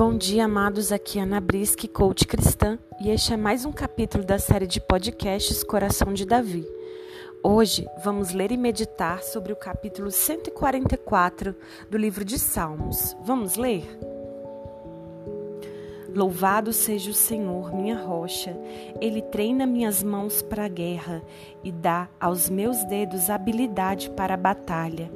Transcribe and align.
Bom 0.00 0.16
dia, 0.16 0.46
amados. 0.46 0.92
Aqui 0.92 1.18
é 1.18 1.22
Ana 1.24 1.38
Brisque, 1.42 1.86
coach 1.86 2.26
cristã, 2.26 2.78
e 3.02 3.10
este 3.10 3.34
é 3.34 3.36
mais 3.36 3.66
um 3.66 3.70
capítulo 3.70 4.24
da 4.24 4.38
série 4.38 4.66
de 4.66 4.80
podcasts 4.80 5.62
Coração 5.62 6.14
de 6.14 6.24
Davi. 6.24 6.66
Hoje 7.42 7.86
vamos 8.02 8.32
ler 8.32 8.50
e 8.50 8.56
meditar 8.56 9.22
sobre 9.22 9.52
o 9.52 9.56
capítulo 9.56 10.10
144 10.10 11.54
do 11.90 11.98
livro 11.98 12.24
de 12.24 12.38
Salmos. 12.38 13.14
Vamos 13.22 13.56
ler? 13.56 13.84
Louvado 16.14 16.72
seja 16.72 17.10
o 17.10 17.14
Senhor, 17.14 17.70
minha 17.74 17.98
rocha. 17.98 18.56
Ele 19.02 19.20
treina 19.20 19.66
minhas 19.66 20.02
mãos 20.02 20.40
para 20.40 20.64
a 20.64 20.68
guerra 20.68 21.22
e 21.62 21.70
dá 21.70 22.08
aos 22.18 22.48
meus 22.48 22.82
dedos 22.84 23.28
habilidade 23.28 24.08
para 24.08 24.32
a 24.32 24.38
batalha. 24.38 25.10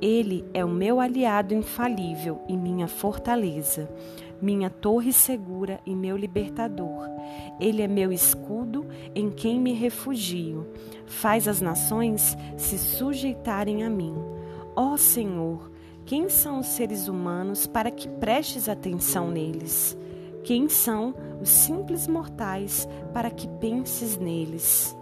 Ele 0.00 0.44
é 0.52 0.64
o 0.64 0.68
meu 0.68 1.00
aliado 1.00 1.54
infalível 1.54 2.40
e 2.48 2.56
minha 2.56 2.88
fortaleza, 2.88 3.88
minha 4.40 4.68
torre 4.68 5.12
segura 5.12 5.80
e 5.86 5.94
meu 5.94 6.16
libertador. 6.16 7.08
Ele 7.58 7.80
é 7.80 7.88
meu 7.88 8.12
escudo 8.12 8.86
em 9.14 9.30
quem 9.30 9.60
me 9.60 9.72
refugio. 9.72 10.66
Faz 11.06 11.48
as 11.48 11.60
nações 11.60 12.36
se 12.56 12.78
sujeitarem 12.78 13.84
a 13.84 13.90
mim. 13.90 14.14
Ó 14.76 14.96
Senhor, 14.96 15.70
quem 16.04 16.28
são 16.28 16.58
os 16.58 16.66
seres 16.66 17.08
humanos 17.08 17.66
para 17.66 17.90
que 17.90 18.08
prestes 18.08 18.68
atenção 18.68 19.30
neles? 19.30 19.96
Quem 20.42 20.68
são 20.68 21.14
os 21.40 21.48
simples 21.48 22.06
mortais 22.06 22.86
para 23.14 23.30
que 23.30 23.48
penses 23.48 24.18
neles? 24.18 24.94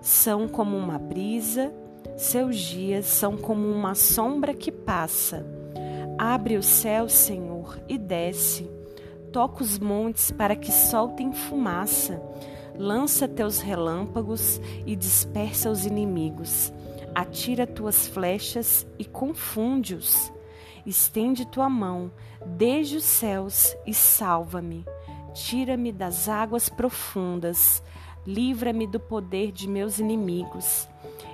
São 0.00 0.46
como 0.46 0.76
uma 0.76 0.96
brisa 0.96 1.74
seus 2.18 2.56
dias 2.58 3.06
são 3.06 3.36
como 3.36 3.70
uma 3.70 3.94
sombra 3.94 4.52
que 4.52 4.72
passa. 4.72 5.46
Abre 6.18 6.56
o 6.56 6.62
céu, 6.62 7.08
Senhor, 7.08 7.78
e 7.88 7.96
desce. 7.96 8.68
Toca 9.32 9.62
os 9.62 9.78
montes 9.78 10.32
para 10.32 10.56
que 10.56 10.72
soltem 10.72 11.32
fumaça. 11.32 12.20
Lança 12.76 13.28
teus 13.28 13.60
relâmpagos 13.60 14.60
e 14.84 14.96
dispersa 14.96 15.70
os 15.70 15.86
inimigos. 15.86 16.72
Atira 17.14 17.68
tuas 17.68 18.08
flechas 18.08 18.84
e 18.98 19.04
confunde-os. 19.04 20.32
Estende 20.84 21.46
tua 21.46 21.68
mão 21.68 22.10
desde 22.44 22.96
os 22.96 23.04
céus 23.04 23.76
e 23.86 23.94
salva-me. 23.94 24.84
Tira-me 25.34 25.92
das 25.92 26.28
águas 26.28 26.68
profundas. 26.68 27.80
Livra-me 28.28 28.86
do 28.86 29.00
poder 29.00 29.50
de 29.50 29.66
meus 29.66 29.98
inimigos 29.98 30.86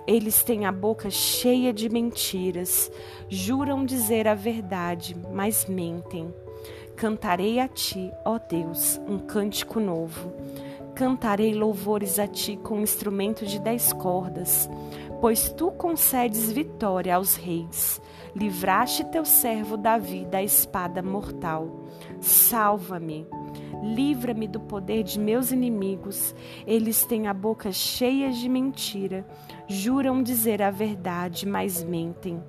eles 0.06 0.42
têm 0.42 0.67
a 0.67 0.73
boca 0.73 1.09
cheia 1.11 1.73
de 1.73 1.89
mentiras, 1.89 2.91
juram 3.28 3.86
dizer 3.86 4.28
a 4.28 4.34
verdade, 4.34 5.17
mas 5.33 5.64
mentem. 5.64 6.33
Cantarei 6.95 7.59
a 7.59 7.67
ti, 7.67 8.12
ó 8.25 8.39
Deus, 8.39 9.01
um 9.09 9.19
cântico 9.19 9.81
novo. 9.81 10.33
Cantarei 10.95 11.55
louvores 11.55 12.19
a 12.19 12.27
ti 12.27 12.56
com 12.56 12.81
instrumento 12.81 13.47
de 13.47 13.58
dez 13.58 13.92
cordas, 13.95 14.69
pois 15.20 15.48
tu 15.48 15.73
concedes 15.73 16.53
vitória 16.53 17.17
aos 17.17 17.34
reis. 17.34 18.01
Livraste 18.36 19.05
teu 19.05 19.25
servo 19.25 19.77
Davi 19.77 20.27
da 20.27 20.42
espada 20.42 21.03
mortal. 21.03 21.89
Salva-me 22.20 23.27
livra-me 23.83 24.47
do 24.47 24.61
poder 24.61 25.03
de 25.03 25.19
meus 25.19 25.50
inimigos. 25.50 26.34
Eles 26.67 27.05
têm 27.05 27.27
a 27.27 27.34
boca 27.34 27.72
cheia 27.72 28.30
de 28.30 28.48
mentira, 28.48 29.27
juram 29.69 30.22
dizer 30.22 30.62
a 30.62 30.70
verdade, 30.70 31.47
mas 31.47 31.83
mentem. 31.83 32.42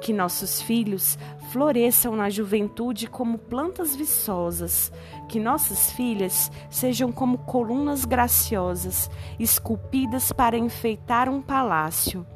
Que 0.00 0.12
nossos 0.12 0.60
filhos 0.60 1.18
floresçam 1.50 2.16
na 2.16 2.28
juventude 2.28 3.06
como 3.06 3.38
plantas 3.38 3.94
viçosas, 3.94 4.92
que 5.28 5.38
nossas 5.38 5.92
filhas 5.92 6.50
sejam 6.68 7.12
como 7.12 7.38
colunas 7.38 8.04
graciosas, 8.04 9.10
esculpidas 9.38 10.32
para 10.32 10.58
enfeitar 10.58 11.28
um 11.28 11.40
palácio. 11.40 12.26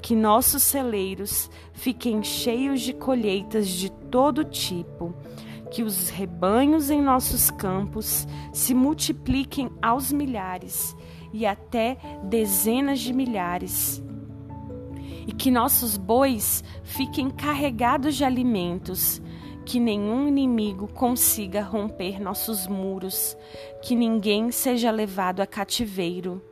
Que 0.00 0.16
nossos 0.16 0.62
celeiros 0.64 1.48
fiquem 1.72 2.24
cheios 2.24 2.80
de 2.80 2.92
colheitas 2.92 3.68
de 3.68 3.90
todo 3.90 4.42
tipo 4.42 5.14
que 5.72 5.82
os 5.82 6.10
rebanhos 6.10 6.90
em 6.90 7.00
nossos 7.00 7.50
campos 7.50 8.28
se 8.52 8.74
multipliquem 8.74 9.70
aos 9.80 10.12
milhares 10.12 10.94
e 11.32 11.46
até 11.46 11.96
dezenas 12.24 13.00
de 13.00 13.10
milhares. 13.14 14.02
E 15.26 15.32
que 15.32 15.50
nossos 15.50 15.96
bois 15.96 16.62
fiquem 16.84 17.30
carregados 17.30 18.16
de 18.16 18.22
alimentos, 18.24 19.22
que 19.64 19.80
nenhum 19.80 20.28
inimigo 20.28 20.88
consiga 20.88 21.62
romper 21.62 22.20
nossos 22.20 22.66
muros, 22.66 23.34
que 23.80 23.96
ninguém 23.96 24.50
seja 24.50 24.90
levado 24.90 25.40
a 25.40 25.46
cativeiro, 25.46 26.42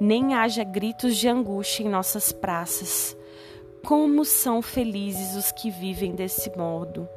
nem 0.00 0.34
haja 0.34 0.62
gritos 0.62 1.16
de 1.16 1.26
angústia 1.26 1.82
em 1.82 1.88
nossas 1.88 2.30
praças 2.30 3.16
como 3.84 4.24
são 4.24 4.60
felizes 4.62 5.34
os 5.34 5.52
que 5.52 5.70
vivem 5.70 6.14
desse 6.14 6.54
modo. 6.56 7.08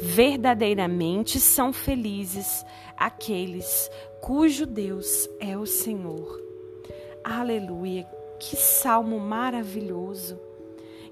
Verdadeiramente 0.00 1.38
são 1.38 1.72
felizes 1.72 2.64
aqueles 2.96 3.90
cujo 4.20 4.66
Deus 4.66 5.28
é 5.38 5.56
o 5.56 5.66
Senhor. 5.66 6.40
Aleluia! 7.22 8.06
Que 8.38 8.56
salmo 8.56 9.18
maravilhoso! 9.18 10.38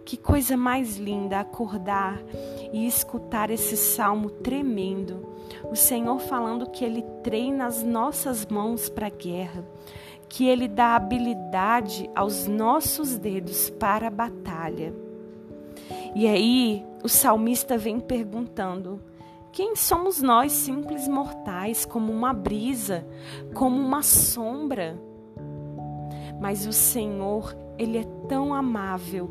Que 0.04 0.16
coisa 0.16 0.56
mais 0.56 0.96
linda 0.96 1.38
acordar 1.38 2.18
e 2.72 2.86
escutar 2.86 3.50
esse 3.50 3.76
salmo 3.76 4.30
tremendo. 4.30 5.36
O 5.70 5.76
Senhor 5.76 6.18
falando 6.18 6.70
que 6.70 6.82
Ele 6.82 7.02
treina 7.22 7.66
as 7.66 7.82
nossas 7.82 8.46
mãos 8.46 8.88
para 8.88 9.08
a 9.08 9.10
guerra 9.10 9.62
que 10.28 10.46
Ele 10.46 10.68
dá 10.68 10.94
habilidade 10.94 12.10
aos 12.14 12.46
nossos 12.46 13.16
dedos 13.16 13.70
para 13.70 14.08
a 14.08 14.10
batalha. 14.10 14.94
E 16.14 16.26
aí 16.26 16.84
o 17.02 17.08
salmista 17.08 17.78
vem 17.78 17.98
perguntando: 17.98 19.00
quem 19.52 19.74
somos 19.74 20.20
nós, 20.20 20.52
simples 20.52 21.08
mortais, 21.08 21.84
como 21.84 22.12
uma 22.12 22.32
brisa, 22.32 23.06
como 23.54 23.76
uma 23.76 24.02
sombra? 24.02 25.00
Mas 26.40 26.66
o 26.66 26.72
Senhor, 26.72 27.56
Ele 27.76 27.98
é 27.98 28.04
tão 28.28 28.54
amável, 28.54 29.30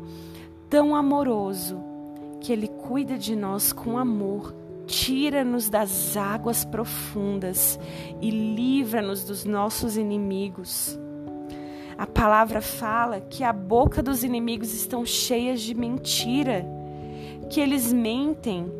tão 0.68 0.94
amoroso, 0.94 1.80
que 2.40 2.52
Ele 2.52 2.68
cuida 2.68 3.16
de 3.16 3.34
nós 3.34 3.72
com 3.72 3.96
amor 3.96 4.54
tira-nos 4.88 5.68
das 5.68 6.16
águas 6.16 6.64
profundas 6.64 7.78
e 8.20 8.30
livra-nos 8.30 9.22
dos 9.22 9.44
nossos 9.44 9.96
inimigos. 9.96 10.98
A 11.96 12.06
palavra 12.06 12.62
fala 12.62 13.20
que 13.20 13.44
a 13.44 13.52
boca 13.52 14.02
dos 14.02 14.24
inimigos 14.24 14.72
estão 14.72 15.04
cheias 15.04 15.60
de 15.60 15.74
mentira, 15.74 16.64
que 17.50 17.60
eles 17.60 17.92
mentem 17.92 18.72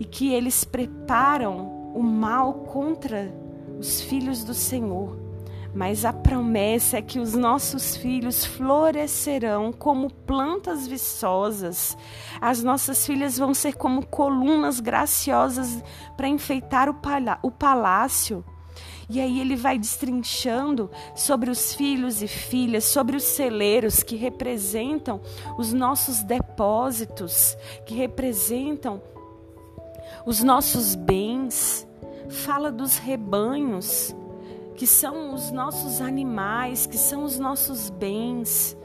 e 0.00 0.04
que 0.04 0.32
eles 0.32 0.64
preparam 0.64 1.92
o 1.94 2.02
mal 2.02 2.54
contra 2.54 3.32
os 3.78 4.00
filhos 4.00 4.44
do 4.44 4.54
Senhor 4.54 5.25
mas 5.76 6.06
a 6.06 6.12
promessa 6.12 6.96
é 6.96 7.02
que 7.02 7.18
os 7.18 7.34
nossos 7.34 7.98
filhos 7.98 8.46
florescerão 8.46 9.70
como 9.70 10.10
plantas 10.10 10.88
viçosas. 10.88 11.94
As 12.40 12.62
nossas 12.62 13.04
filhas 13.04 13.36
vão 13.36 13.52
ser 13.52 13.74
como 13.74 14.06
colunas 14.06 14.80
graciosas 14.80 15.84
para 16.16 16.28
enfeitar 16.28 16.88
o 16.88 17.50
palácio. 17.50 18.42
E 19.06 19.20
aí 19.20 19.38
ele 19.38 19.54
vai 19.54 19.78
destrinchando 19.78 20.90
sobre 21.14 21.50
os 21.50 21.74
filhos 21.74 22.22
e 22.22 22.26
filhas, 22.26 22.84
sobre 22.84 23.14
os 23.14 23.24
celeiros 23.24 24.02
que 24.02 24.16
representam 24.16 25.20
os 25.58 25.74
nossos 25.74 26.22
depósitos, 26.22 27.54
que 27.84 27.94
representam 27.94 29.02
os 30.24 30.42
nossos 30.42 30.94
bens. 30.94 31.86
Fala 32.30 32.72
dos 32.72 32.96
rebanhos 32.96 34.16
que 34.76 34.86
são 34.86 35.32
os 35.32 35.50
nossos 35.50 36.00
animais, 36.00 36.86
que 36.86 36.98
são 36.98 37.24
os 37.24 37.38
nossos 37.38 37.88
bens, 37.88 38.76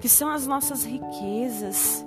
que 0.00 0.08
são 0.08 0.30
as 0.30 0.46
nossas 0.46 0.84
riquezas. 0.84 2.04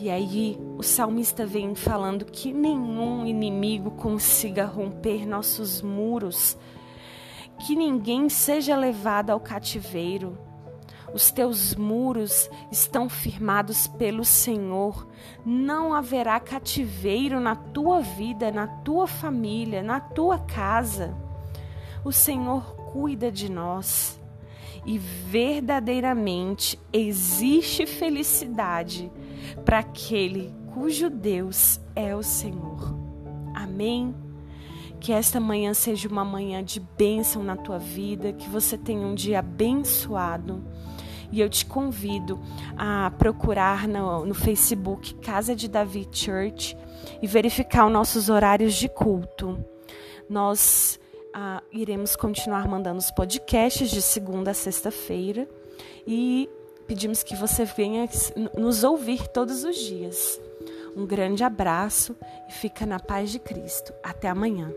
E 0.00 0.08
aí 0.08 0.58
o 0.78 0.82
salmista 0.82 1.44
vem 1.44 1.74
falando 1.74 2.24
que 2.24 2.52
nenhum 2.52 3.26
inimigo 3.26 3.90
consiga 3.90 4.64
romper 4.64 5.26
nossos 5.26 5.82
muros, 5.82 6.56
que 7.66 7.74
ninguém 7.74 8.28
seja 8.28 8.76
levado 8.76 9.30
ao 9.30 9.40
cativeiro. 9.40 10.38
Os 11.12 11.30
teus 11.30 11.74
muros 11.74 12.48
estão 12.70 13.08
firmados 13.08 13.86
pelo 13.86 14.24
Senhor. 14.24 15.06
Não 15.44 15.92
haverá 15.92 16.40
cativeiro 16.40 17.38
na 17.38 17.54
tua 17.54 18.00
vida, 18.00 18.50
na 18.50 18.66
tua 18.66 19.06
família, 19.06 19.82
na 19.82 20.00
tua 20.00 20.38
casa. 20.38 21.14
O 22.04 22.10
Senhor 22.10 22.74
cuida 22.92 23.30
de 23.30 23.50
nós 23.50 24.20
e 24.84 24.98
verdadeiramente 24.98 26.78
existe 26.92 27.86
felicidade 27.86 29.10
para 29.64 29.78
aquele 29.78 30.52
cujo 30.74 31.08
Deus 31.08 31.80
é 31.94 32.14
o 32.16 32.22
Senhor. 32.22 32.96
Amém. 33.54 34.14
Que 34.98 35.12
esta 35.12 35.38
manhã 35.38 35.74
seja 35.74 36.08
uma 36.08 36.24
manhã 36.24 36.62
de 36.62 36.80
bênção 36.80 37.42
na 37.42 37.56
tua 37.56 37.78
vida, 37.78 38.32
que 38.32 38.48
você 38.48 38.76
tenha 38.78 39.06
um 39.06 39.14
dia 39.14 39.40
abençoado. 39.40 40.64
E 41.30 41.40
eu 41.40 41.48
te 41.48 41.64
convido 41.64 42.38
a 42.76 43.10
procurar 43.16 43.88
no, 43.88 44.26
no 44.26 44.34
Facebook 44.34 45.14
Casa 45.14 45.56
de 45.56 45.68
Davi 45.68 46.06
Church 46.10 46.76
e 47.22 47.26
verificar 47.26 47.86
os 47.86 47.92
nossos 47.92 48.28
horários 48.28 48.74
de 48.74 48.88
culto. 48.88 49.64
Nós 50.28 51.00
ah, 51.34 51.62
iremos 51.72 52.16
continuar 52.16 52.68
mandando 52.68 52.98
os 52.98 53.10
podcasts 53.10 53.90
de 53.90 54.02
segunda 54.02 54.50
a 54.50 54.54
sexta-feira 54.54 55.48
e 56.06 56.48
pedimos 56.86 57.22
que 57.22 57.34
você 57.34 57.64
venha 57.64 58.08
nos 58.56 58.84
ouvir 58.84 59.26
todos 59.28 59.64
os 59.64 59.76
dias. 59.76 60.40
Um 60.94 61.06
grande 61.06 61.42
abraço 61.42 62.14
e 62.48 62.52
fica 62.52 62.84
na 62.84 63.00
paz 63.00 63.30
de 63.30 63.38
Cristo. 63.38 63.92
Até 64.02 64.28
amanhã. 64.28 64.70